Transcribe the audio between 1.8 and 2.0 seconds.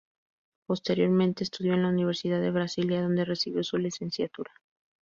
la